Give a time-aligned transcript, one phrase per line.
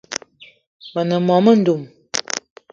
[0.93, 1.81] Me ne mô-mendum